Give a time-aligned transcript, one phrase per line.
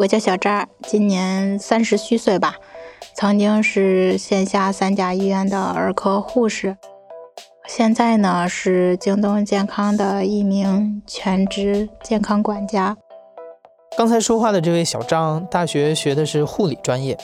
[0.00, 2.56] 我叫小张，今年三十虚岁吧，
[3.12, 6.74] 曾经是线下三甲医院的儿科护士，
[7.68, 12.96] 现在呢是京东健康的一名全职健康管家。
[13.98, 17.18] 刚才说话的这位小张，大学学的是护理专业，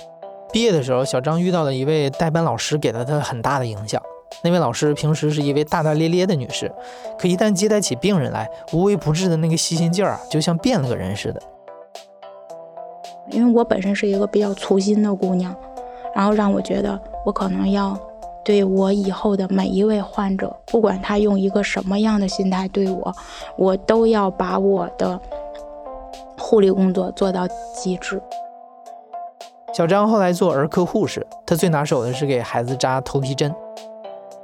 [0.53, 4.03] 毕业的时候，小张遇到了一位代班老师，给了他很大的影响。
[4.45, 6.71] 那位老师平时是一位大大咧咧的女士，
[7.19, 11.41] 可一旦接待起病人来，无微不至的那个细心劲儿啊，就像变了个人似的。
[13.31, 15.55] 因为我本身是一个比较粗心的姑娘，
[16.15, 17.99] 然后让我觉得我可能要
[18.45, 23.15] 对我以后的每一位患者，不管他用一个什么样的心态对我，
[23.57, 25.21] 我都要把我的
[26.39, 28.23] 护理工作做到极致。
[29.73, 33.55] 小张后来做儿科护士，他最拿手的是给孩子扎头皮针。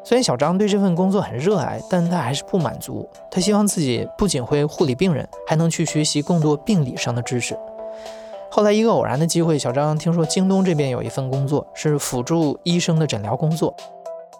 [0.04, 3.08] 虽然小张对这份工作很热爱，但他还是不满足。
[3.30, 7.56] 他希望自己不仅会护理病人，还能去学习更多病理上的知识。
[8.54, 13.74] 后来一个偶然的机会，小张听说京东这边有一份工作是辅助医生的诊疗工作。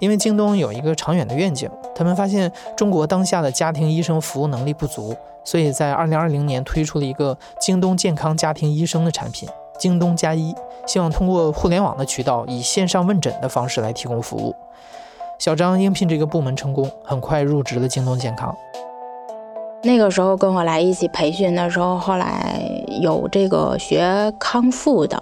[0.00, 9.48] 因为京东有一个长远的愿景，他们发现中国当下的家庭医生服务能力不足，所以在二零二零年推出了一个京东健康家庭医生的产品——
[9.80, 10.54] 京东加医，
[10.86, 14.54] 希望通过互联网的渠道，以线上问诊的方式来提供服务。
[15.38, 18.54] 小张应聘这个部门成功，很快入职了京东健康。
[19.84, 22.62] 那个时候跟我来一起培训的时候，后来
[23.00, 25.20] 有这个学康复的，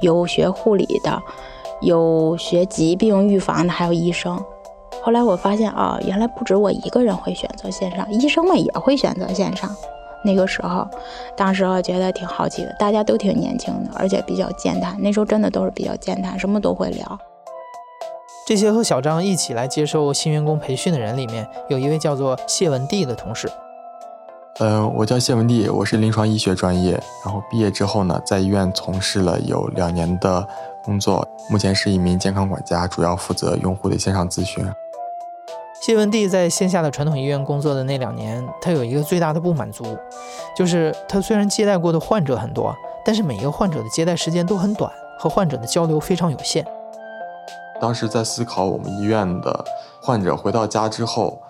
[0.00, 1.22] 有学护理的，
[1.82, 4.42] 有学疾病预防的，还有医生。
[5.02, 9.70] 后来我发现啊，原来不止我一个人会选择线上，医生们也会选择线上。
[10.24, 10.86] 那个时候，
[11.36, 14.96] 当时我觉得挺好奇的，大家都挺年轻的，而且比较健谈。
[15.00, 17.18] 那时候真的都是比较健谈，什么都会聊。
[18.46, 23.50] 这些和小张一起来接受新员工培训的人里面，有一位叫做谢文帝的同事。
[24.62, 26.92] 嗯，我叫谢文帝，我是临床医学专业，
[27.24, 30.46] 然后毕业之后呢，在医院从事了有两年的
[30.84, 34.62] 工作，目前是一名健康管家，主要负责用户的线上咨询。
[35.80, 39.96] 谢文帝在线下的传统医院工作的那两年，他有一个最大的不满足，
[40.54, 46.66] 就是他虽然接待过的患者很多，但是每一个患者的接待时间都很短，和患者的交流非常有限。
[47.80, 49.64] 当时在思考，我们医院的
[50.02, 51.40] 患者回到家之后，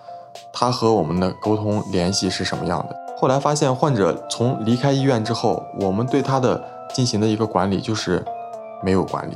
[0.53, 3.00] 他和我们的沟通联系是什么样的？
[3.21, 6.59] 后来发现，患者从离开医院之后，我们对他的
[6.91, 8.25] 进行的一个管理就是
[8.81, 9.35] 没有管理。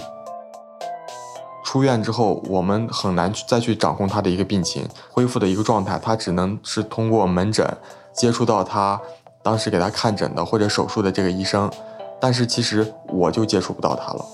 [1.64, 7.64] 出院之后，我们很难去再去掌控他的一个病情恢复的一个状态，他只能是通过门诊
[8.12, 9.00] 接触到他
[9.44, 11.70] 当时给他看诊的或者手术的这个医生，
[12.20, 14.26] 但是其实我就接触不到他了。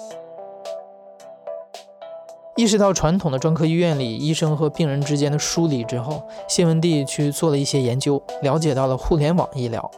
[2.58, 9.90] 意识到传统的专科医院里医生和病人之间的疏离之后，谢文帝去做了一些研究，了解到了互联网医疗。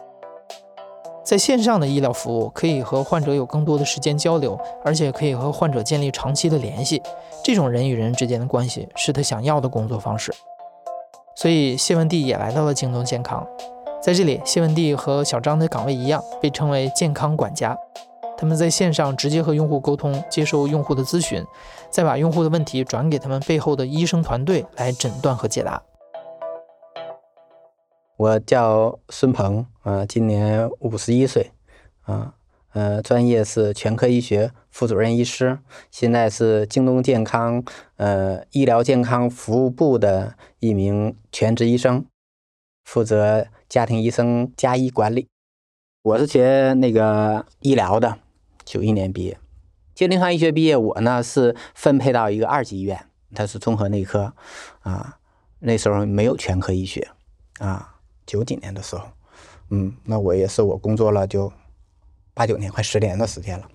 [1.24, 7.02] 在线上的医疗服务可以和患者有更多的时间交流，而且可以和患者建立长期的联系。
[7.42, 10.32] 这种人与人之间的关系是他想要的工作方式。
[11.34, 13.44] 所以谢文帝也来到了京东健康，
[14.00, 17.76] 在这里，谢文帝和小张的岗位一样，被称为健康管家。
[18.44, 21.42] 他们在线上直接和用户沟通，接受用户的咨询，
[21.88, 25.82] 再把用户的问题转给他们背后的医生团队来诊断和解答。
[28.18, 31.52] 我叫孙鹏，啊，今年五十一岁，
[32.02, 32.34] 啊，
[32.74, 35.58] 呃，专业是全科医学副主任医师，
[35.90, 37.64] 现在是京东健康
[37.96, 42.04] 呃医疗健康服务部的一名全职医生，
[42.84, 45.28] 负责家庭医生加医管理。
[46.02, 48.18] 我是学那个医疗的。
[48.64, 49.38] 九一年毕业，
[49.94, 54.32] 接临床医学毕业，我呢是分配到一个二级医院，它是综合内科，
[54.80, 55.18] 啊，
[55.60, 57.08] 那时候没有全科医学，
[57.58, 59.06] 啊，九几年的时候，
[59.70, 61.52] 嗯，那我也是我工作了就
[62.32, 63.68] 八九年，快十年的时间了，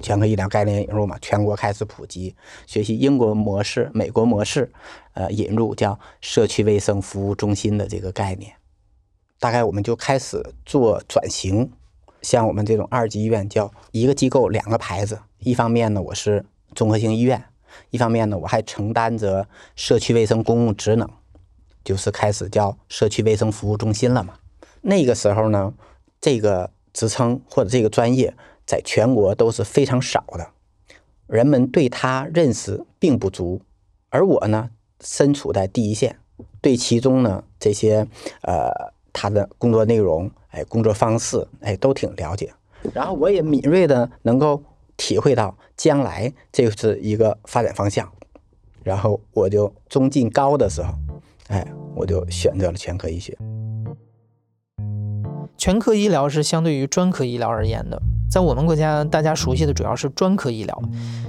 [0.00, 2.36] 全科医疗概念引入嘛，全国开始普及，
[2.66, 4.72] 学习英国模式、美国模式，
[5.14, 8.54] 呃，引入叫社区卫生服务中心的这个概念，
[9.40, 11.72] 大概我们就开始做转型。
[12.22, 15.18] 像我们这种二级医院，叫一个机构两个牌子。
[15.38, 17.38] 一方面呢，我是综合性医院；
[17.90, 21.08] 一方面呢，我还承担着社区卫生公共职能，
[21.84, 24.34] 就是开始叫社区卫生服务中心了嘛。
[24.82, 25.74] 那个时候呢，
[26.20, 28.34] 这个职称或者这个专业
[28.64, 30.48] 在全国都是非常少的，
[31.26, 33.60] 人们对他认识并不足。
[34.10, 34.70] 而我呢，
[35.00, 36.18] 身处在第一线，
[36.60, 38.06] 对其中呢这些
[38.42, 40.30] 呃他的工作内容。
[40.50, 42.52] 哎，工作方式哎都挺了解，
[42.92, 44.62] 然后我也敏锐的能够
[44.98, 48.06] 体会到将来这是一个发展方向，
[48.82, 50.92] 然后我就中进高的时候，
[51.48, 53.34] 哎，我就选择了全科医学。
[55.56, 60.82] 全科医疗是相对于专科医疗而言的，在我们国家，大家熟悉的主要是专科医疗，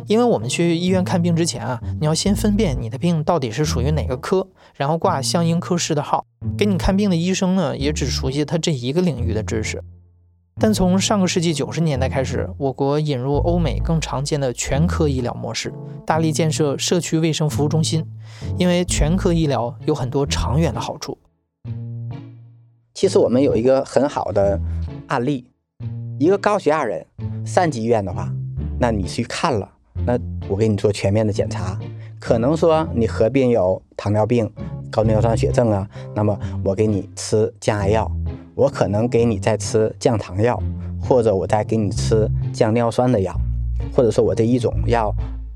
[0.07, 4.47] 因为我们去医院看病之前啊，你要先分辨你的病到底是属于哪个科，
[4.77, 6.25] 然后挂相应科室的号。
[6.57, 9.83] 给你看病的医生呢，也只熟悉他这一个领域的知识。
[10.57, 15.73] 但从上个世纪九十年代开始，我国引入欧美更常见的全科医疗模式，
[16.05, 18.05] 大力建设社区卫生服务中心，
[18.57, 21.17] 因为全科医疗有很多长远的好处。
[22.93, 24.61] 其实我们有一个很好的
[25.07, 25.47] 案例。
[26.19, 27.05] 一个高血压人，
[27.45, 28.31] 三级医院的话，
[28.79, 29.69] 那你去看了，
[30.05, 30.17] 那
[30.47, 31.77] 我给你做全面的检查，
[32.19, 34.49] 可能说你合并有糖尿病、
[34.91, 38.11] 高尿酸血症啊，那么我给你吃降压药，
[38.55, 40.61] 我可能给你再吃降糖药，
[41.01, 43.35] 或者我再给你吃降尿酸的药，
[43.93, 45.13] 或者说我这一种药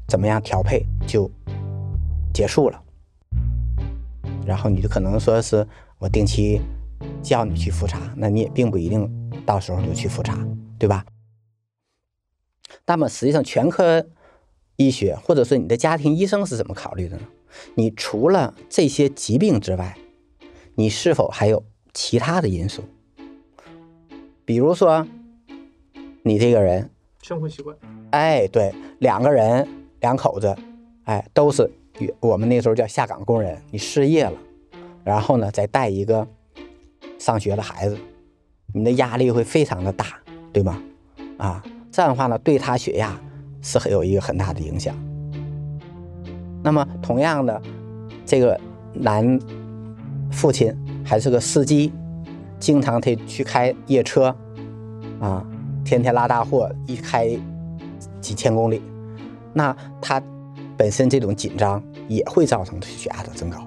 [0.07, 1.29] 怎么样调配就
[2.33, 2.81] 结束了，
[4.45, 5.65] 然后你就可能说是
[5.99, 6.59] 我定期
[7.21, 9.09] 叫你去复查，那你也并不一定。
[9.47, 10.37] 到时候就去复查，
[10.77, 11.05] 对吧？
[12.85, 14.05] 那么实际上，全科
[14.75, 17.23] 医学或者说你的家庭医生是怎么考虑的呢？
[17.75, 19.97] 你除了这些疾病之外，
[20.75, 21.63] 你是否还有
[21.93, 22.83] 其他的因素？
[24.43, 25.07] 比如说，
[26.23, 26.89] 你这个人
[27.21, 27.75] 生活习惯，
[28.11, 29.65] 哎，对，两个人
[30.01, 30.53] 两口子，
[31.05, 31.71] 哎，都是
[32.19, 34.37] 我们那时候叫下岗工人，你失业了，
[35.05, 36.27] 然后呢，再带一个
[37.17, 37.97] 上学的孩子。
[38.73, 40.05] 你的压力会非常的大，
[40.51, 40.81] 对吗？
[41.37, 43.19] 啊，这样的话呢，对他血压
[43.61, 44.95] 是很有一个很大的影响。
[46.63, 47.61] 那么同样的，
[48.25, 48.59] 这个
[48.93, 49.39] 男
[50.31, 51.93] 父亲还是个司机，
[52.59, 54.35] 经常得去开夜车，
[55.19, 55.45] 啊，
[55.85, 57.29] 天天拉大货，一开
[58.19, 58.81] 几千公里，
[59.53, 60.21] 那他
[60.75, 63.65] 本身这种紧张也会造成血压的增高，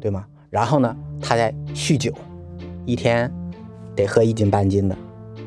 [0.00, 0.24] 对吗？
[0.50, 2.14] 然后呢，他在酗酒。
[2.86, 3.30] 一天
[3.94, 4.96] 得喝一斤半斤的，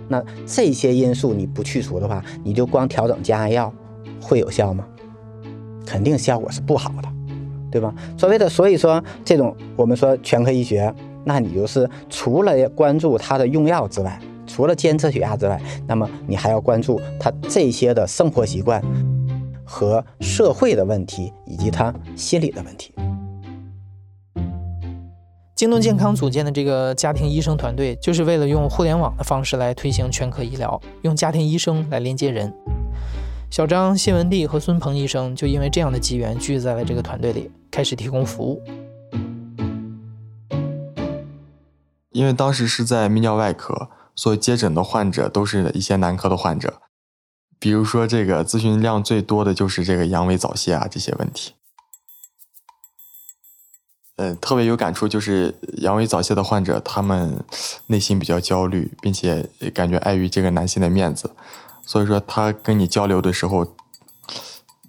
[0.08, 3.74] 那这些因素你不去除的话，你就光调整降压药
[4.22, 4.86] 会有效吗？
[5.86, 7.10] 肯定效果是不好的，
[7.72, 7.92] 对吧？
[8.18, 10.94] 所谓的，所以说这种我们说全科医学，
[11.24, 18.84] 那你就是除了关注他的用药之外，除了监测血压之外，那么你还要关注他这些的生活习惯
[19.64, 22.92] 和社会的问题，以及他心理的问题。
[25.60, 32.50] 京东健康组建的这个家庭医生团队，就是为了用互联网的方式来推行全科医疗，用家庭医生来连接人。
[33.52, 38.64] 小张、谢文帝和孙鹏医生就因为这样的机缘聚在了这个团队里，开始提供服务。
[42.12, 46.76] 因为当时是在泌尿外科，所以接诊的患者都是一些男科的患者，
[47.60, 51.52] 比如说这个咨询量最多的就是这个阳痿早泄啊这些问题。
[54.22, 57.42] 嗯，特别有感触，就是阳痿早泄的患者，他们
[57.88, 61.32] 内心比较焦虑，并且感觉碍于这个男性的面子，
[61.86, 63.66] 所以说他跟你交流的时候，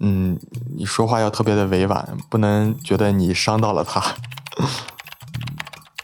[0.01, 0.37] 嗯，
[0.75, 4.03] 你说话要特别的委婉，不能觉得你伤到了他。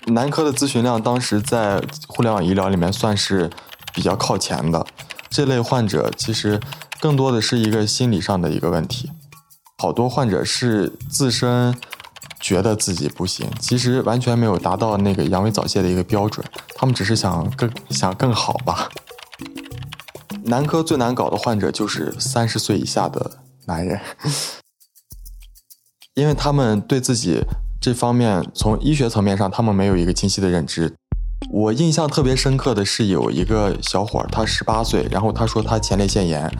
[0.06, 3.50] 男科的咨询量当时在互联网医疗里面算是
[3.94, 4.86] 比较靠前的，
[5.30, 6.62] 这类患者其实
[7.02, 9.12] 更多的是一个心理上的一个问题，
[9.80, 11.76] 好多患者是自身。
[12.40, 18.90] 觉得自己不行，其实完全没有达到那个阳痿早泄的一个标准，他们只是想更想更好吧。
[20.44, 24.00] 男科最难搞的患者就是三十岁以下的男人，
[26.16, 27.44] 因为他们对自己
[27.82, 30.94] 这方面从医学层面上，他们没有一个清晰的认知。
[31.52, 36.52] 我印象特别深刻的是有一个小伙儿，他十八岁，然后他说他前列腺炎。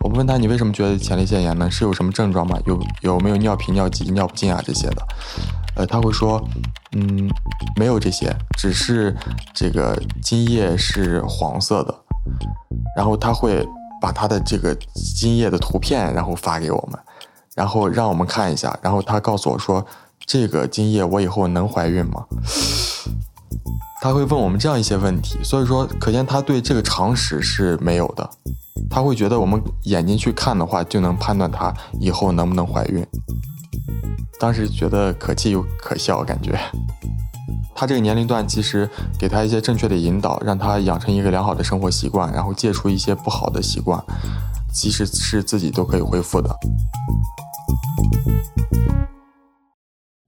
[0.00, 1.70] 我问他你为什么觉得前列腺炎呢？
[1.70, 2.58] 是有什么症状吗？
[2.66, 5.02] 有有没有尿频、尿急、尿不尽啊这些的？
[5.74, 6.42] 呃，他会说，
[6.92, 7.28] 嗯，
[7.76, 9.14] 没有这些，只是
[9.52, 11.94] 这个精液是黄色的。
[12.96, 13.66] 然后他会
[14.00, 14.74] 把他的这个
[15.16, 16.98] 精液的图片，然后发给我们，
[17.54, 18.78] 然后让我们看一下。
[18.80, 19.84] 然后他告诉我说，
[20.24, 22.24] 这个精液我以后能怀孕吗？
[24.06, 28.30] 他会问我们这样一些问题，所以说可见他对这个常识是没有的。
[28.88, 33.04] 他会觉得我们眼睛去看的话，就能判断他以后能不能怀孕。
[34.38, 36.56] 当时觉得可气又可笑，感觉
[37.74, 44.00] 他这个年龄段其实给他一些正确的引导，让他养成一个良好的生活习惯，然后戒除一些不好的习惯，
[44.72, 46.56] 其实是自己都可以恢复的。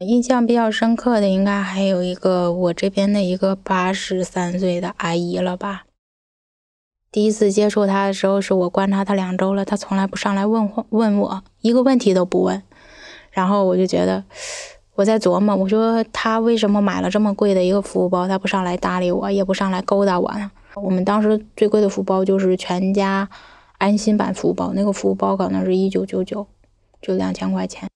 [0.06, 5.86] 印象比较深刻的，应该还有一个我这边的一个八十三岁的阿姨了吧。
[7.10, 12.62] 第一次接触她的时候，是我观察她两周了，她从来不上来问问我一个问题都不问。
[13.32, 14.22] 然后我就觉得
[14.94, 20.48] 我在琢磨，我说她为什么买了这么贵的一个服务包，她不上来搭理我，也不上来勾搭我呢？
[20.76, 23.28] 我们当时最贵的服务包就是全家
[23.78, 26.46] 安心版服务包，那个服务包可能是一九九九，
[27.02, 27.88] 就两千块钱。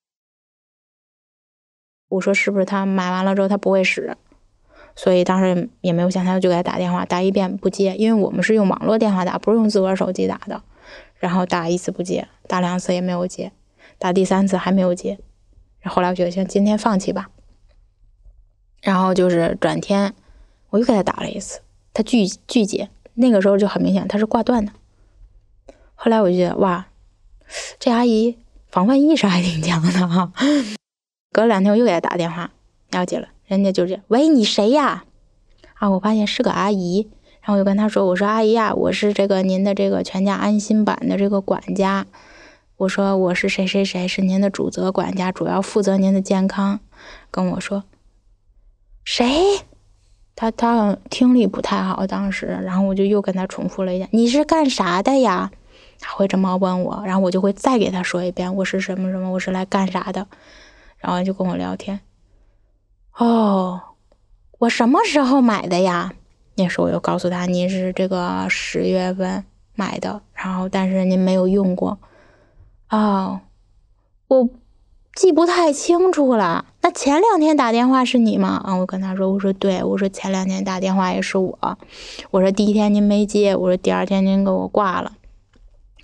[2.13, 4.15] 我说是不是他买完了之后他不会使，
[4.95, 10.63] 所以当时也没有想他就给他打电话，打一遍不接，因为我们是用网络电话打，不是用自个儿手机打的。
[11.19, 13.53] 然后打一次不接，打两次也没有接，
[13.97, 15.19] 打第三次还没有接。
[15.81, 17.31] 然后来我觉得行，今天放弃吧。
[18.83, 20.13] 然后就是转天
[20.71, 21.61] 我又给他打了一次，
[21.95, 24.73] 他拒拒接，那个时候就很明显他是挂断的。
[25.95, 26.89] 后来我就觉得哇，
[27.79, 28.37] 这阿姨
[28.69, 30.33] 防范意识还挺强的哈。
[31.33, 32.51] 隔了两天我又给他打电话，
[32.91, 35.05] 了解了，人家就是喂你谁呀？
[35.75, 37.09] 啊，我发现是个阿姨，
[37.41, 42.07] 然后我就跟他说，我说阿姨呀，我是这个您的这个全家安心版的这个管家，
[42.77, 46.79] 我说我是谁谁谁，是您的主责管家，主要负责您的健康。
[47.31, 47.85] 跟我说
[49.03, 49.27] 谁？
[50.37, 55.51] 他他听力不太好，当时，然后我就又跟他重复了一下，你是干啥的呀？
[55.99, 60.27] 他会这么问我，然后我就会再给他说一遍，我是什么什么，我是来干啥的。
[61.03, 61.99] 然后就跟我聊天，
[63.17, 63.81] 哦，
[64.61, 66.13] 我什么时候买的呀？
[66.55, 69.45] 那时候我就告诉他，您是这个十月份
[69.75, 71.99] 买的，然后但是您没有用过，
[72.89, 73.41] 哦，
[74.29, 74.49] 我
[75.17, 76.67] 记不太清楚了。
[76.83, 78.63] 那前两天打电话是你吗？
[78.65, 81.59] 啊，我跟他说，我说对，我说前两天打电话也是我，
[82.31, 85.11] 我说第一天您没接，我说第二天您给我挂了，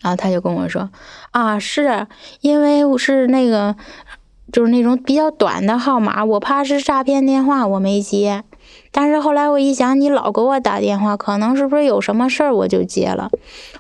[0.00, 0.90] 然后他就跟我说，
[1.30, 2.08] 啊，是
[2.40, 3.76] 因为我是那个。
[4.52, 8.44] 就是那种比较短的号码，我怕是诈骗电话，我没接。
[8.90, 13.30] 但是后来我一想，你老给我打电话，可能是不是有什么事儿，我就接了。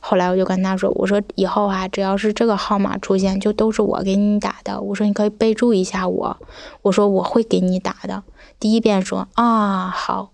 [0.00, 4.80] 后来我就跟他说：“我说以后啊，只要是这个号码出现，就都是我给你打的。
[4.80, 6.36] 我说你可以备注一下我，
[6.82, 8.22] 我说我会给你打的。”
[8.60, 10.30] 第一遍说啊好，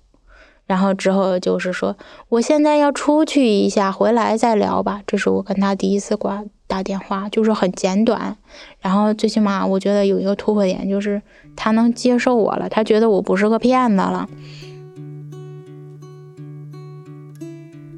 [0.67, 1.97] 然后之后就是说
[2.29, 5.03] 我现在要出去一下，回来再聊吧。
[5.07, 6.45] 这是我跟他第一次挂。
[6.67, 8.39] 打电话就是很简短，
[8.81, 11.21] 然后最起码我觉得有一个突破点，就是
[11.55, 14.27] 他能接受我了，他觉得我不是个骗子了。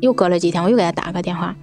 [0.00, 1.54] 又隔了几天，我又给他打个电话，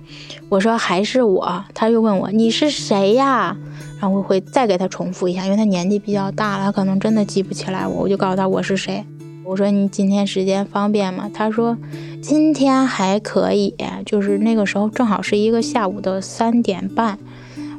[0.47, 3.55] 我说还是我，他又问我你是谁呀？
[3.99, 9.05] 然后我会再给他重复一下，因为他年纪比较大了，他可能真的记不起来我，我就告诉他我是谁。
[9.45, 11.29] 我说你今天时间方便吗？
[11.33, 11.77] 他说
[12.21, 17.19] 今天还可以，就是那个时候正好是一个下午的三点半。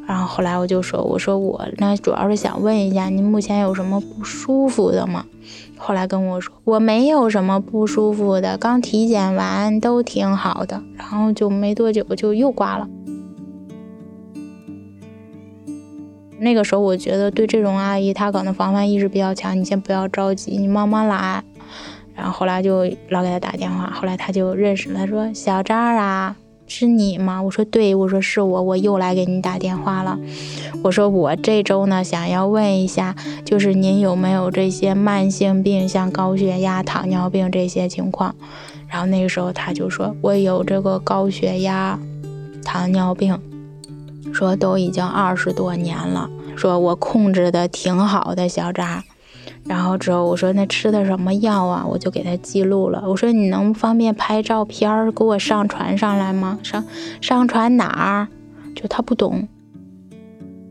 [0.07, 5.25] 然后后来我就说，我说我那主要是想问一下，您目前有什么不舒服的吗？
[5.79, 10.83] 后来跟我说我没有什么不舒服的，刚体检完都挺好的。
[10.97, 12.87] 然后就没多久就又挂了。
[16.39, 21.43] 那个时候我觉得对这种阿姨她可能防范意识比较强，你先不要着急，你慢慢来。
[22.15, 27.43] 然后后来就老给他打电话，后来他就认识了，他说小张啊，是你吗？
[27.43, 30.19] 我说对，我说是我，我又来给你打电话了。
[30.83, 38.35] 我说我这周呢想要问一下，就是您有没有这些慢性病，像高血压、糖尿病这些情况？
[38.87, 41.99] 然后那个时候他就说我有这个高血压、
[42.65, 43.37] 糖尿病，
[44.33, 49.03] 说都已经二十多年了，说我控制的挺好的，小张。
[49.67, 51.87] 然后之后我说那吃的什么药啊？
[51.89, 53.03] 我就给他记录了。
[53.07, 56.59] 我说你能方便拍照片给我上传上来吗？
[56.63, 56.85] 上
[57.21, 58.29] 上传哪儿？
[58.77, 59.49] 就他不懂。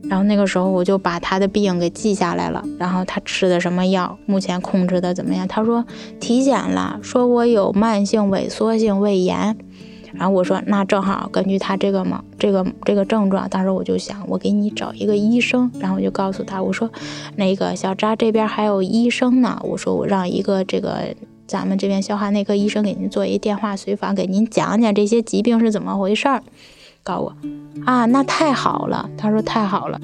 [0.04, 2.64] 然后那个时候我就把他的病给记下来了。
[2.78, 4.18] 然后他吃的什么药？
[4.28, 5.48] 目前控制的怎么样？
[5.48, 5.84] 他说
[6.20, 9.58] 体检了，说我有慢性萎缩性胃炎。
[10.16, 15.72] 然后我说，那正好根据他这个嘛，这个这个症状，当时我就想，我给你找一个医生。
[15.80, 16.90] 然后我就告诉他，我说，
[17.36, 19.60] 那个小扎这边还有医生呢。
[19.64, 21.16] 我说我让一个这个
[21.48, 26.44] 咱们这边消化内科医生给您做一电话随访，给您讲讲这些疾病是怎么回事儿。
[27.04, 27.36] 告我
[27.86, 29.10] 啊，那太好了。
[29.18, 30.00] 他说太好了。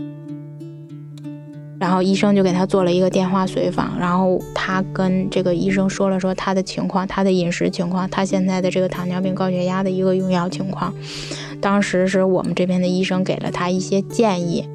[1.79, 10.93] 然后医生就给他做了一个电话随访，然后他跟这个医生说了说他的情况，他的饮食情况，他现在的这个糖尿病、高血压的一个用药情况。
[11.61, 14.67] 当时是我们这边的医生给了他一些建议。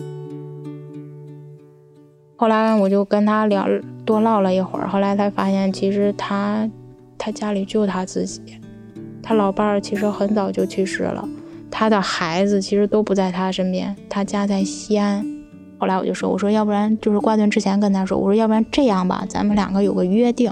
[2.37, 3.69] 后来我就跟他聊
[4.07, 6.69] 多唠了一会儿，后来才发现其实他
[7.19, 8.41] 他家里就他自己，
[9.23, 11.29] 他老伴儿其实很早就去世了，
[11.71, 15.34] 他的孩子其实都不在他身边，他家在西安。
[15.85, 20.51] 后来我就说，我说要不然就是挂断之前跟他说，我说要不然这样吧，咱们两个有个约定，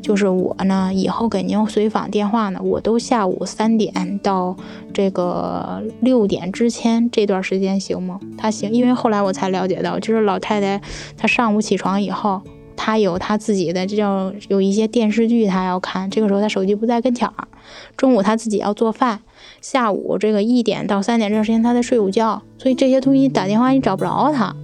[0.00, 4.56] 就是我呢以后给您随访电话呢，我都下午三点到
[4.94, 8.20] 这个六点之前这段时间行吗？
[8.36, 10.80] 他行，因为后来我才了解到，就是老太太
[11.16, 12.40] 她上午起床以后，
[12.78, 17.48] 他有他自己的，这叫有一些电视剧他要看，这个时候他手机不在跟前儿。
[17.96, 19.20] 中午他自己要做饭，
[19.60, 24.54] 下午这个一点到三点这段时间他在睡午觉，所以这些东西打电话你找不着他。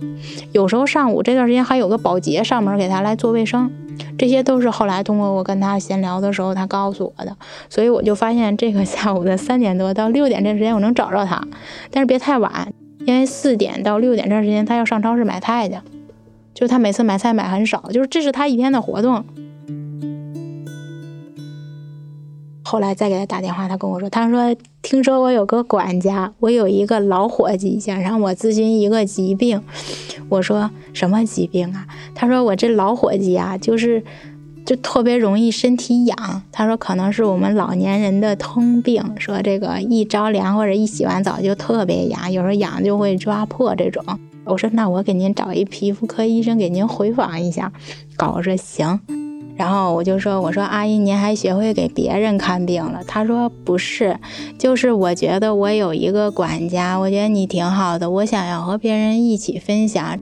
[0.53, 3.71] 有时候上午这段时间还有个保洁上门给他来做卫生，
[4.17, 7.37] 这些都是后来通过我跟他闲聊的时候他告诉我的，
[7.69, 11.43] 所以我就发现这个下午的三点多到六点这时间我能找着他，
[11.91, 12.73] 但是别太晚，
[13.05, 15.75] 因为四点到六点这段时间他要上超市买菜去，
[16.55, 19.25] 就他每次买菜买很少，就是这是他一天的活动。
[22.67, 29.61] 后来再给他打电话，他跟我说：“他说听说我有个管家，我有一个老伙计想让我咨询一个疾病。”
[30.31, 34.03] 我说：“什么疾病啊？”他说：“我这老伙计啊，就是
[34.65, 36.43] 就特别容易身体痒。
[36.51, 44.03] 他说可能是我们老年人的通病，说这个一着凉或者一洗完澡就特别痒，有时候痒就会抓破这种。”
[44.45, 47.73] 我说：“那我给您找一皮肤科医生给您回访一下。”
[48.17, 49.01] 搞我说行。
[49.57, 54.19] 然后我就说：“我说阿姨，您还学会给别人看病了？”他说：“不是，
[54.59, 60.19] 就是我觉得我有一个管家，我觉得你挺好的，我想要和别人一起分享。”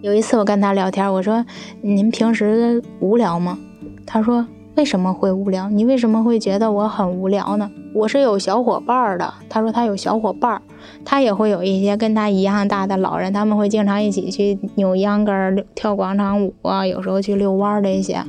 [0.00, 1.44] 有一次我跟他聊天，我说
[1.82, 3.58] ：“您平时无聊吗？”
[4.06, 4.46] 他说。
[4.78, 5.68] 为什么会无聊？
[5.68, 7.68] 你为什么会觉得我很无聊呢？
[7.92, 9.34] 我是有小伙伴儿的。
[9.48, 10.62] 他说他有小伙伴儿，
[11.04, 15.32] 他也会有一些跟他一样大的老人，他们会经常一起去扭秧歌、
[15.74, 18.22] 跳广场舞啊，有时候去遛弯儿这些。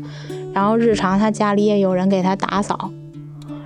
[0.52, 2.90] 然后日常他家里也有人给他打扫。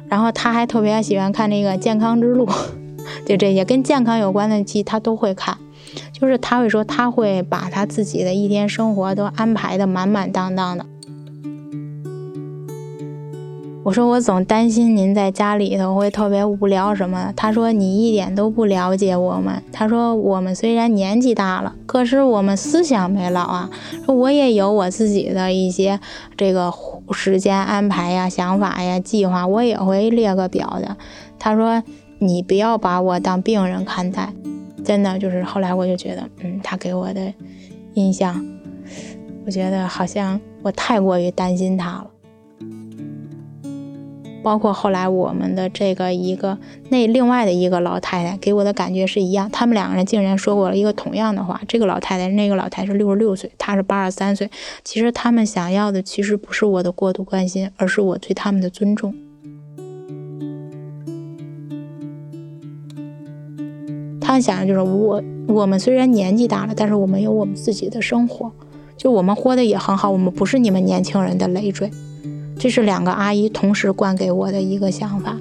[0.10, 2.46] 然后他还特别喜欢看那个《健康之路》，
[3.26, 5.58] 就这些跟健康有关的剧他都会看。
[6.12, 10.86] 就是他会说他会把他自己的一天生活都安排的满满当当的。
[13.86, 17.34] 我说我总担心您在家里头会特别无聊什么的。
[17.36, 19.62] 他说你一点都不了解我们。
[19.74, 23.70] 他说我们虽然年纪大了，可是我们思想没老啊。
[24.08, 26.00] 我也有我自己的一些
[26.38, 26.74] 这个
[27.12, 30.96] 时间安排呀、想法呀、计划，我也会列个表的。
[31.38, 31.84] 他说
[32.20, 34.32] 你不要把我当病人看待，
[34.86, 37.34] 真的就是后来我就觉得，嗯，他给我的
[37.96, 38.46] 印象，
[39.46, 42.08] 我觉得好像我太过于担心他了。
[44.44, 46.58] 包括后来我们的这个一个
[46.90, 51.62] 那另外的一个老太太给我的感觉是一样，他们两个人竟然说过了一个同样的话。
[51.68, 54.50] 这个老太太，那个老太太是六十六岁，她是八十三岁。
[54.84, 59.14] 其实他们想要的其实不是我的过度关心，而是我对他们的尊重。
[64.20, 68.52] 他们想的就是我，我们虽然年纪大了，但是我们有我们自己的生活，
[68.98, 71.90] 就我们活得也很好，我们不是你们年轻人的累赘。
[72.58, 75.38] 这是两个阿姨同时灌给我的一个想法。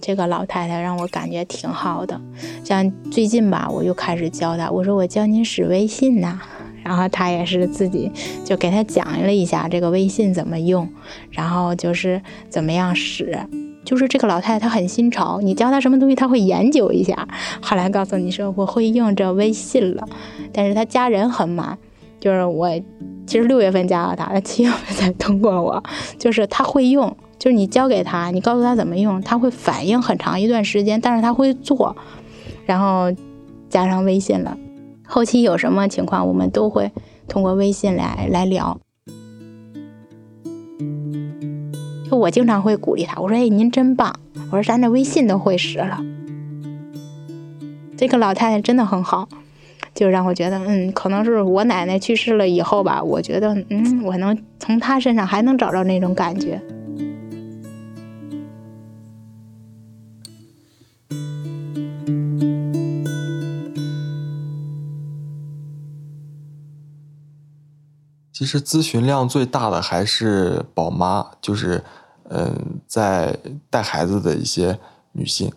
[0.00, 2.20] 这个老太太让我感觉挺好的，
[2.62, 6.38] 像最近吧，我又开始教她，我说我教您使微信呐，
[6.84, 8.12] 然后她也是自己
[8.44, 10.88] 就给她讲了一下这个微信怎么用，
[11.30, 13.36] 然后就是怎么样使，
[13.84, 17.26] 就是这个老太太她很新潮，你教她什么东西，她会研究一下，
[17.60, 20.06] 后来告诉你说我会用这微信了，
[20.52, 21.76] 但是她加人很慢。
[22.18, 22.68] 就是我，
[23.26, 25.82] 其实六月份加了他，他七月份才通过我。
[26.18, 31.96] 就是他会用，就是你教给他，你告诉他怎么用，他会反应很长一段时间，但是他会做。
[32.64, 33.12] 然后
[33.68, 34.56] 加上微信了，
[35.06, 36.92] 后期有什么情况，我们都会
[37.28, 38.78] 通过微信来来聊。
[42.08, 44.14] 就我经常会鼓励他，我说：“哎，您真棒！
[44.52, 46.00] 我说咱这微信都会使了。”
[47.98, 49.28] 这个老太太真的很好。
[49.96, 56.60] 就让我觉得，嗯，可能是我奶奶去世了以后吧，我觉得，嗯，我能从她身上还能找着那种感觉。
[68.30, 71.82] 其实咨询量最大的还是宝妈，就是，
[72.28, 72.54] 嗯，
[72.86, 73.34] 在
[73.70, 74.78] 带孩子的一些
[75.12, 75.50] 女性。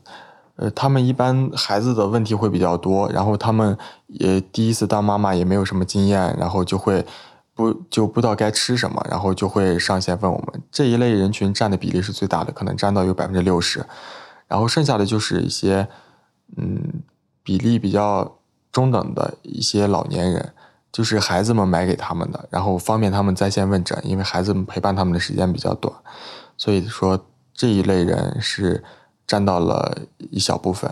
[0.61, 7.05] 呃，他们一般孩子的问题会比较多，然后他们也第一次当妈妈，也没有什么经验，然后就会
[7.53, 13.85] 不就不知道该吃什么，然后就会上线问我们这一类人群占的比例是最大的，可能占到有百分之六十，
[14.49, 15.87] 然后剩下的就是一些
[16.57, 17.03] 嗯
[17.41, 18.29] 比例比较
[18.69, 20.51] 中等的一些老年人，
[20.91, 25.95] 就是孩子们买给他们的，然后方便他们在线问诊，因为孩子们陪伴他们的时间比较短，
[26.57, 27.17] 所以说
[27.53, 28.83] 这一类人是。
[29.29, 29.95] 占到了
[30.31, 30.91] 一小部分，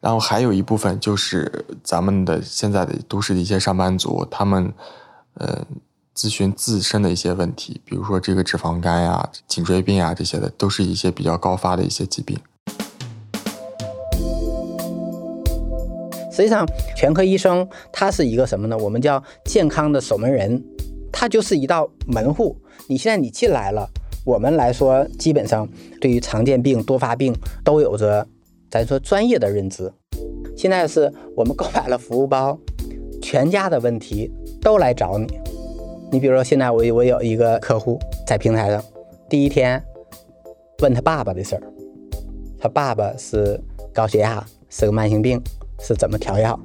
[0.00, 4.72] 然后还有一部分就是咱们的现在的都市的一些上班族，他们
[5.34, 5.64] 呃
[6.12, 12.36] 咨询自身的一些问题，比如说这个脂肪肝呀、颈椎病呀这些的，都是一些比较高发的一些疾病。
[16.32, 18.76] 实际上，全科医生他是一个什么呢？
[18.76, 20.60] 我们叫健康的守门人，
[21.12, 22.56] 他就是一道门户。
[22.88, 23.88] 你现在你进来了，
[24.28, 25.66] 我们来说，基本上
[26.02, 28.26] 对于常见病、多发病都有着
[28.70, 29.90] 咱说专业的认知。
[30.54, 32.58] 现在是我们购买了服务包，
[33.22, 35.26] 全家的问题都来找你。
[36.12, 38.84] 你比如说，现在我我有一个客户在平台上，
[39.30, 39.82] 第一天
[40.82, 41.62] 问他爸爸的事儿，
[42.60, 43.58] 他爸爸是
[43.94, 45.42] 高血压，是个慢性病。
[45.80, 46.58] 是怎么调药？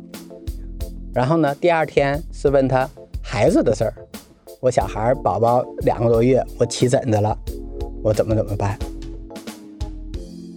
[1.13, 1.55] 然后呢？
[1.61, 2.89] 第二天是问他
[3.21, 3.93] 孩子的事儿。
[4.59, 7.37] 我小孩宝宝两个多月，我起疹子了，
[8.03, 8.77] 我怎么怎么办？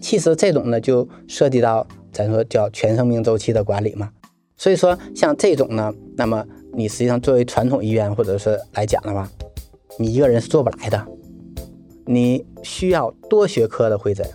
[0.02, 4.10] 其实这种呢，就涉及到咱说叫全生命周期的管理嘛。
[4.56, 9.30] 所以说，像这种呢，那么你实际上作为传统医院或者是来讲的话，
[9.98, 11.06] 你一个人是做不来的，
[12.04, 14.26] 你需要多学科的会诊。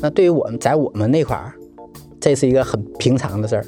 [0.00, 1.54] 那对于我们在我们那块儿。
[2.20, 3.66] 这是一个很平常的事儿，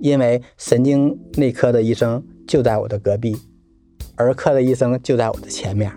[0.00, 3.36] 因为神经内科的医生就在我的隔壁，
[4.14, 5.92] 儿科的医生就在我的前面，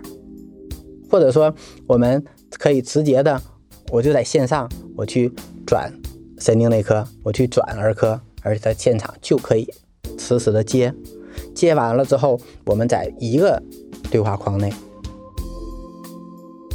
[1.10, 1.52] 或者说
[1.86, 3.42] 我们可以直接的，
[3.90, 5.32] 我就在线上，我去
[5.66, 5.92] 转
[6.38, 9.68] 神经内科，我去转儿科，而且在现场就可以
[10.18, 10.94] 实时的接，
[11.54, 13.60] 接完了之后，我们在一个
[14.10, 14.72] 对话框内，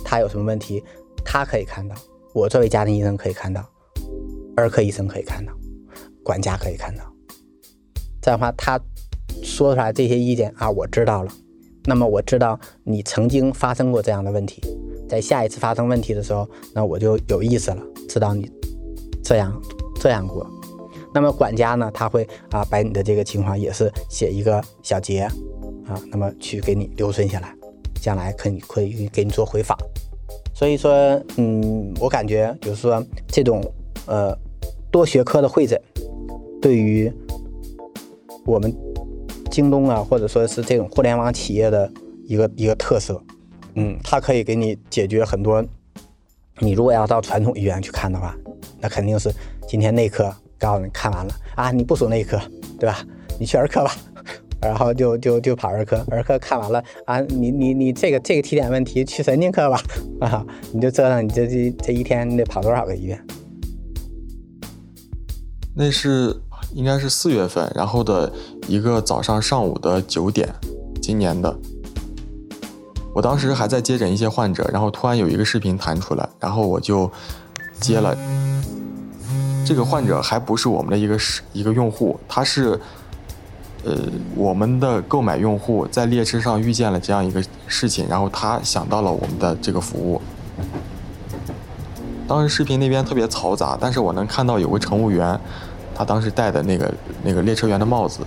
[0.03, 0.83] 他有什么问题，
[1.23, 1.95] 他可以看到，
[2.33, 3.65] 我作为家庭医生可以看到。
[4.57, 5.51] 儿科医生可以看到，
[6.23, 7.03] 管家可以看到，
[8.21, 8.79] 这样的话，他
[9.43, 11.31] 说出来这些意见啊，我知道了。
[11.85, 14.61] 那么我知道你曾经发生过这样的问题，
[15.07, 17.77] 在下一次发生问题的时候，那我就有意思了，
[18.09, 18.49] 知道你
[19.23, 19.61] 这样
[19.99, 20.45] 这样过。
[21.13, 27.55] 那么管家呢，他会啊，把你的这个情况也是写一个小结啊，那么去给你留存下来，
[28.01, 29.77] 将来可以可以给你做回访。
[30.53, 30.91] 所以说，
[31.37, 33.61] 嗯，我感觉就是说这种
[34.05, 34.37] 呃。
[34.91, 35.77] 多学科的会诊，
[36.61, 37.11] 对于
[38.45, 38.73] 我们
[39.55, 41.89] 京东啊，或者说是这种互联网企业的
[42.25, 43.23] 一个一个特色，
[43.75, 45.63] 嗯，它可以给你解决很多。
[46.59, 48.35] 你如果要到传统医院去看的话，
[48.81, 49.31] 那肯定是
[49.65, 52.37] 今天内科告诉你看完了啊，你不属内科，
[52.77, 53.01] 对吧？
[53.39, 53.95] 你去儿科吧，
[54.61, 59.81] 然后就就就跑儿科，儿科看完了啊，你你你这个这个体检问题去神经科吧，
[60.19, 63.25] 啊，你就折腾你这这这一天你得跑多少个医院？
[65.73, 66.35] 那是
[66.75, 68.29] 应该是四月份，然后的
[68.67, 70.53] 一个早上上午的九点，
[71.01, 71.57] 今年的。
[73.13, 77.09] 我当时还在接诊一些患者，然后突然有一个视频弹出来，然后我就
[77.79, 78.13] 接了。
[79.65, 82.77] 这个患者还不是我们的一个是一个用户，他是
[83.85, 83.97] 呃
[84.35, 90.21] 我们的购买用户，在列车上遇见了这样一个事情，然后他想到了我们的这个服务。
[92.27, 95.39] 当时视频那边特别嘈杂，但是我能看到有个乘务员，
[95.95, 98.19] 他当时戴的那个那个列车员的帽子，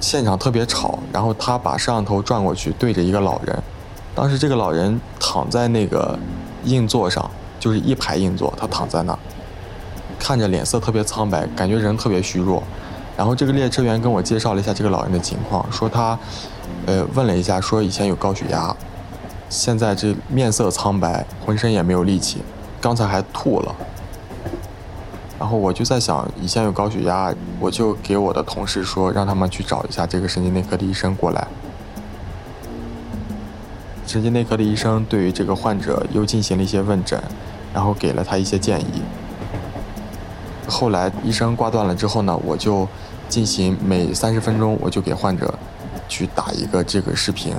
[0.00, 0.98] 现场特别吵。
[1.12, 3.62] 然后他把摄像头转过去，对着一个老人，
[4.14, 6.18] 当时这个老人躺在那个
[6.64, 9.18] 硬座上，就是一排硬座，他躺在那，
[10.18, 12.62] 看着脸色特别苍白，感觉人特别虚弱。
[13.16, 16.18] 然后这个列车员跟我介绍了一下这个老人的情况，说他，
[16.86, 18.74] 呃，问了一下，说以前有高血压，
[19.50, 22.42] 现在这面色苍白，浑身也没有力气。
[22.80, 23.74] 刚才还吐了，
[25.42, 31.48] 然后我就在想，以前有高血压，我就给我的同事说，让他们去找一下这个神经内科的医生过来。
[34.06, 37.20] 神经内科的医生对于这个患者又进行了一些问诊，
[37.74, 39.02] 然后给了他一些建议。
[40.68, 42.86] 后来医生挂断了之后呢，我就
[43.28, 45.52] 进行每三十分钟我就给患者
[46.08, 47.52] 去打一个这个视频。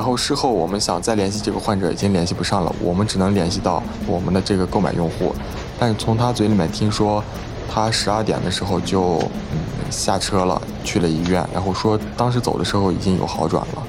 [0.00, 5.34] 然后事后我们想再联系这个患者，已经联系不上了，我们只能联系到我们的这个购买用户。
[5.78, 7.22] 但是从他嘴里面听说，
[7.70, 9.18] 他十二点的时候就
[9.52, 13.86] 嗯下车了，去了医院，然后说当时走的时候已经有好转了。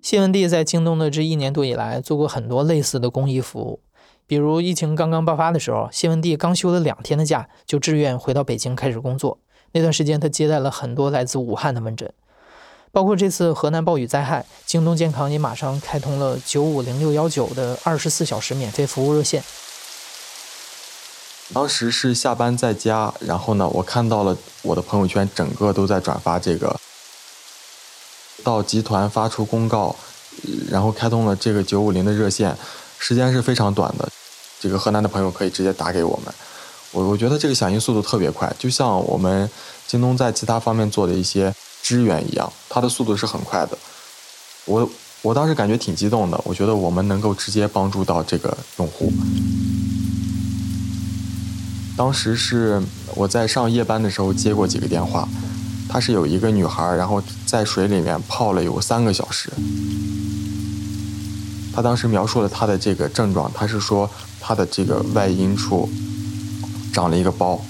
[0.00, 3.80] 谢文帝在京东的这一年多以来，做过很多类似的公益服务。
[4.28, 9.40] 比如疫情刚刚爆发的时候，谢文帝刚休了两天的假，就自愿回到北京开始工作。
[9.74, 12.12] 那段时间，他接待了很多来自武汉的问诊，
[12.92, 19.42] 包括这次河南暴雨灾害，京东健康也马上开通了九五零六幺九的二十四小时免费服务热线。
[21.52, 26.78] 当时是下班在家，然后呢，我看到了我的朋友圈整个都在转发这个，
[28.44, 29.96] 到集团发出公告，
[30.70, 32.56] 然后开通了这个九五零的热线。
[33.00, 34.08] 时间是非常短的，
[34.60, 36.32] 这个河南的朋友可以直接打给我们。
[36.94, 39.50] 我我觉得这个响应速度特别快，就像我们
[39.86, 41.52] 京东在其他方面做的一些
[41.82, 43.76] 支援一样，它的速度是很快的。
[44.64, 44.88] 我
[45.20, 49.12] 我当时感觉挺激动的，我觉得我们能够直接帮助到这个用户。
[51.96, 52.80] 当时是
[53.16, 55.28] 我在上夜班的时候接过几个电话，
[55.88, 59.50] 她是有一个女孩，然后在水里面泡了有三个小时。
[61.74, 64.08] 她当时描述了她的这个症状，她是说
[64.40, 65.88] 她的这个外阴处
[66.94, 67.60] 长了一个包。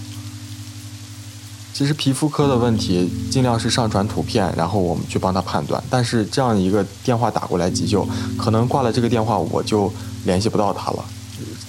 [1.73, 5.83] 其实皮肤科的问题，尽量是上传图片，然后我们去帮他判断。
[5.91, 8.07] 但是这样一个电话打过来急救，
[8.39, 9.93] 可能挂了这个电话我就
[10.25, 11.05] 联系不到他了。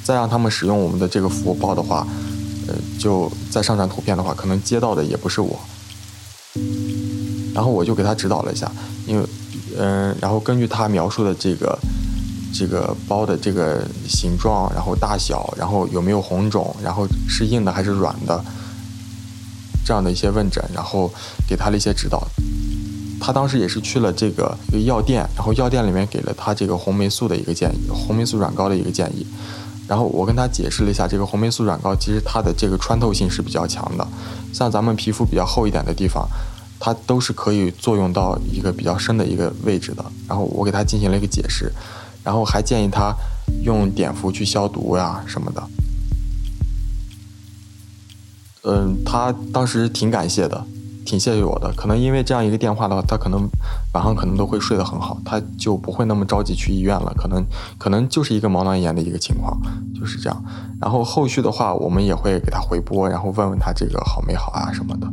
[0.03, 2.05] 再让他们使用我们的这个服务包的话，
[2.67, 5.59] 呃，就再上传图片的话，可能接到的也不是我。
[7.55, 8.71] 然后我就给他指导了一下，
[9.07, 9.27] 因为，
[9.75, 11.75] 嗯，然后根据他描述的这个
[12.57, 18.41] 这个包的这个形状，然后大小，然后有没有红肿，然后是硬的还是软的。
[19.85, 21.11] 这样的一些问诊，然后
[21.47, 22.25] 给他了一些指导。
[23.19, 29.27] 他当时也是去了这个一个药店，然后药店里面给了他这个红霉素的一个建议，红霉素软膏的一个建议。
[29.87, 34.07] 然后我跟他解释了一下，这个红霉素软膏其实它的这个穿透性是比较强的，
[34.51, 36.27] 像咱们皮肤比较厚一点的地方，
[36.79, 40.03] 它都是可以作用到一个比较深的一个位置的。
[40.27, 41.71] 然后我给他进行了一个解释，
[42.25, 43.15] 然后还建议他
[43.63, 45.63] 用碘伏去消毒呀什么的。
[48.63, 50.65] 嗯，他当时挺感谢的，
[51.05, 51.71] 挺谢谢我的。
[51.77, 53.47] 可能因为这样一个电话的话，他可能
[53.93, 57.13] 晚上可能都会睡得很好，他就不会那么着急去医院了。
[57.15, 57.45] 可能
[57.77, 59.55] 可能就是一个毛囊炎的一个情况，
[59.93, 60.43] 就是这样。
[60.81, 65.07] 然后后续的话，我们也会给他回拨，然后问问他这个好没好啊什么的。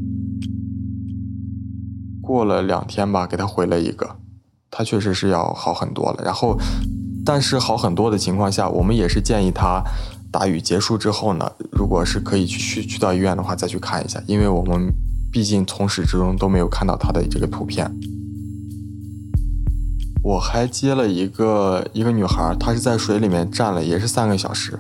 [2.23, 4.17] 过了两天吧，给他回了一个，
[4.71, 6.25] 他确实是要好很多了。
[6.25, 6.57] 然后，
[7.25, 9.83] 但是好很多的情况下，我们也是建议他。
[10.31, 14.91] 大雨结束之后呢，如果是可以去去去到医院的话，再去看一下，因为我们
[15.31, 17.91] 毕竟从始至终都没有看到他的这个图片。
[20.23, 24.79] 我还接了一个一个女孩，她是在水里面站了也是三个小时，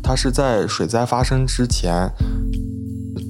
[0.00, 2.08] 她是在水灾发生之前，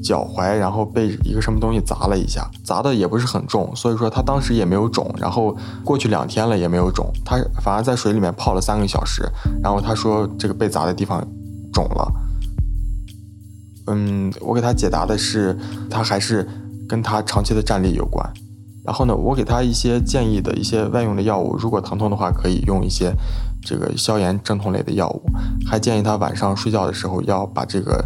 [0.05, 9.23] 脚踝然后被一个什么东西砸了一下，砸的也不是很重，所以说他当时也没有肿，然后过去两天了也没有肿，他反而在水里面泡了三个小时，
[9.63, 11.27] 然后他说这个被砸的地方。
[11.75, 12.13] 肿了，
[13.89, 15.59] 嗯，我给他解答的是，
[15.91, 16.49] 他还是
[16.89, 18.25] 跟他长期的站立有关。
[18.85, 23.13] 然后呢，我给他一些建议的一些外用的药物，如果疼痛的话，可以用一些
[23.61, 25.23] 这个消炎镇痛类的药物。
[25.67, 28.05] 还建议他晚上睡觉的时候要把这个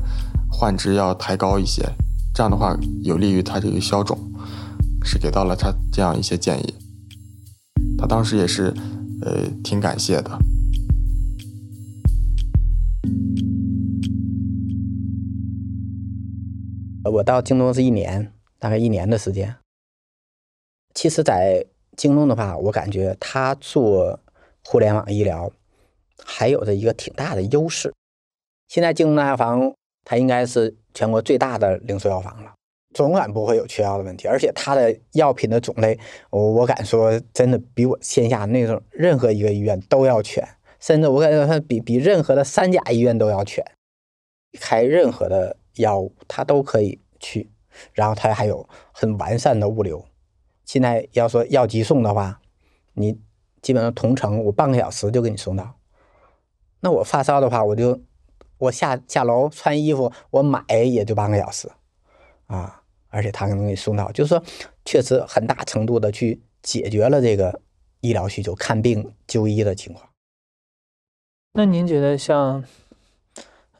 [0.51, 1.83] 患肢要抬高一些，
[2.35, 4.19] 这样的话有利于他这个消肿。
[5.05, 6.75] 是给到了他这样一些建议，
[7.97, 8.75] 他当时也是
[9.23, 10.39] 呃挺感谢的。
[17.05, 19.57] 我到京东是一年，大概一年的时间。
[20.95, 21.65] 其实，在
[21.97, 24.21] 京东的话，我感觉他做
[24.65, 25.51] 互联网医疗
[26.23, 27.95] 还有着一个挺大的优势。
[28.67, 29.73] 现在京东大药房
[30.09, 32.55] 它应该是全国最大的零售药房了，
[32.95, 34.27] 总感不会有缺药的问题。
[34.27, 35.99] 而且它的药品的种类，
[36.31, 40.43] 我我敢说，真的比我线下那种任何一个医院都要全，
[40.81, 43.63] 甚至我感觉它比比任何的三甲医院都要全，
[44.59, 45.59] 开任何的。
[45.79, 47.53] 药物它都可以去，
[47.93, 50.05] 然后它还有很完善的物流。
[50.65, 52.41] 现在要说要急送的话，
[52.95, 53.17] 你
[53.63, 55.77] 基本上同城我半个小时就给你送到。
[56.81, 58.01] 那我发烧的话，我就
[58.59, 61.71] 我下下楼穿衣服，我买也就半个小时
[62.47, 64.43] 啊，而且他能给你送到，就是说
[64.85, 67.61] 确实很大程度的去解决了这个
[68.01, 70.09] 医疗需求、看病就医的情况。
[71.55, 72.65] 那您觉得像？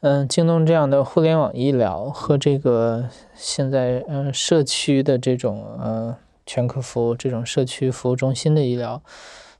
[0.01, 6.15] 嗯，京东这样的互联网医疗和这个现在嗯社区的这种呃
[6.45, 9.03] 全科服务这种社区服务中心的医疗，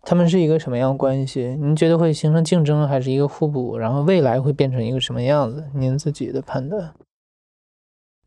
[0.02, 1.56] 他们是一个什么样关系？
[1.60, 3.78] 您觉得会形成竞争还是一个互补？
[3.78, 5.70] 然后未来会变成一个什么样子？
[5.76, 6.94] 您自己的判断？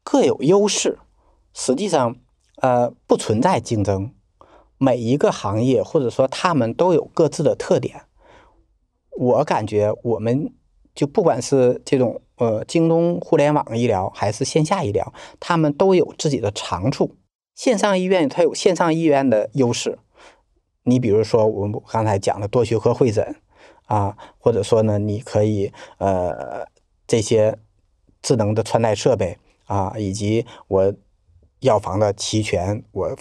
[0.03, 0.99] 各有优势，
[1.53, 2.17] 实际上
[2.57, 4.13] 呃不存在竞争，
[4.79, 8.03] 每一个行业或者说他们都有各自的特点。
[9.19, 10.53] 我感觉我们。
[10.95, 17.17] 就不管是这种呃京东互联网医疗还是线下医疗，他们都有自己的长处。
[17.55, 19.99] 线上医院它有线上医院的优势，
[20.85, 23.37] 你比如说我们刚才讲的多学科会诊
[23.87, 26.67] 啊，或者说呢，你可以呃
[27.07, 27.59] 这些
[28.21, 30.95] 智能的穿戴设备啊，以及我
[31.61, 33.17] 药房的齐全，我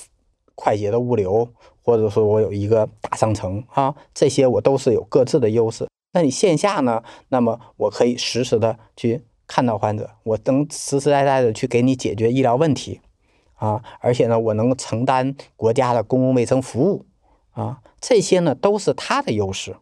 [0.56, 1.50] 快捷的物流，
[1.84, 5.88] 或者说我有一个大商城啊，这些我都是有各自的优势。
[6.14, 7.04] 那你线下呢？
[7.30, 13.02] 那么我可以实时的去看到患者，我能实实在在的去给你解决医疗问题，
[13.56, 17.06] 啊，而且呢，我能承担国家的公共卫生服务，
[17.62, 19.78] 啊，这些呢都是它的优势。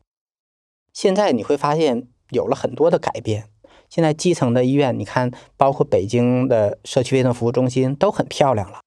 [0.92, 3.50] 现在你会发现有了很多的改变。
[3.90, 8.82] 现在基层的医院，你看，包括北京的社区卫生服务中心都很漂亮了。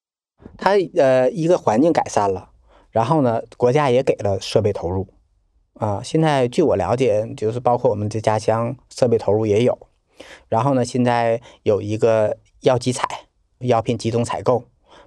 [0.57, 2.51] 它呃一个环境改善了，
[2.91, 5.09] 然后呢，国家也给了设备投入
[5.75, 6.01] 啊。
[6.05, 9.77] 现在据我了解，就是包括我们这家乡设备投入也有。
[10.49, 13.07] 然后呢，现在有一个药集采，
[13.59, 14.65] 药品集中采购，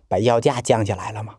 [0.10, 1.38] 把药价降下来了嘛。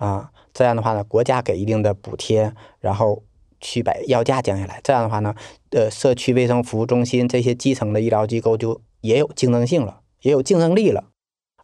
[0.00, 3.22] 啊，这样的话呢，国家给一定的补贴，然后。
[3.62, 5.34] 去把药价降下来，这样的话呢，
[5.72, 11.10] 呃，社区卫生服务中心这些基层的医疗机构就也有竞争性了，也有竞争力了，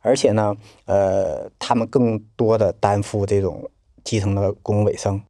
[0.02, 3.70] 而且呢，呃，他们更多的担负这种
[4.04, 5.22] 基层的公共卫生。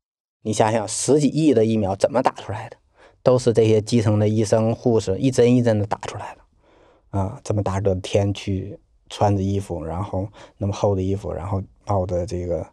[0.42, 2.76] 你想想，十几亿的疫苗怎么打出来的？
[3.22, 8.76] 都是这些基层的医生护士一针一针的打出来的，啊，这么大热的天去
[9.08, 10.26] 穿着衣服，然后
[10.58, 12.66] 那么厚的衣服，然后冒着这个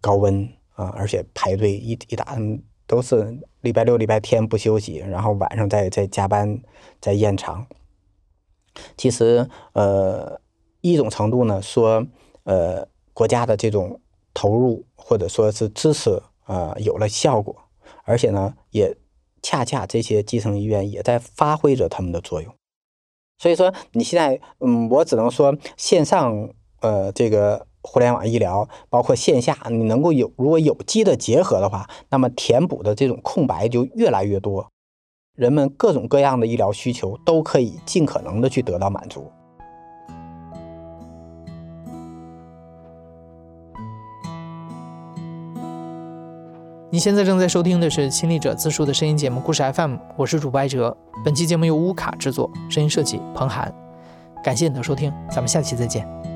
[0.00, 2.36] 高温啊，而且排队一一打。
[2.86, 6.60] 都是礼拜六、礼拜天不休息，然后晚上再再加班、
[7.00, 7.64] 再延长。
[8.96, 10.40] 其实，呃，
[10.80, 12.04] 一种程度呢，说，
[12.42, 14.00] 呃，国家的这种
[14.34, 17.54] 投入或者说是支持，呃，有了效果，
[18.02, 18.96] 而且呢，也
[19.40, 22.52] 恰恰这些基层医院也在发挥着他们的作用。
[23.38, 27.68] 所以说，你现在，嗯，我只能说线上，呃，这个。
[27.82, 34.70] 互联网医疗包括线下，你能够有如果有机的结合的话，那么填补的这种空白就越来越多，
[35.34, 39.30] 人们各种各样的医疗需求都可以尽可能的去得到满足。
[46.92, 50.96] 你现在正在收听的是亲历者自述的声音节目《故事 FM》，我是主播艾哲。
[51.24, 53.72] 本期节目由乌卡制作，声音设计彭涵。
[54.42, 56.29] 感谢你的收听，咱们下期再见。